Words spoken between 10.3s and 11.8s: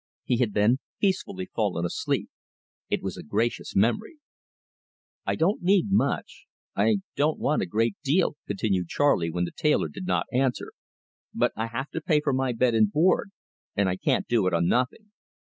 answer, "but I